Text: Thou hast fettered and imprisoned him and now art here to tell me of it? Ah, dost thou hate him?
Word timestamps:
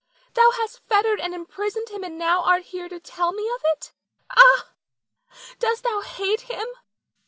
Thou 0.33 0.49
hast 0.53 0.79
fettered 0.87 1.19
and 1.19 1.31
imprisoned 1.35 1.89
him 1.89 2.03
and 2.03 2.17
now 2.17 2.41
art 2.41 2.63
here 2.63 2.89
to 2.89 2.99
tell 2.99 3.33
me 3.33 3.47
of 3.49 3.61
it? 3.65 3.91
Ah, 4.31 4.71
dost 5.59 5.83
thou 5.83 6.01
hate 6.01 6.41
him? 6.41 6.65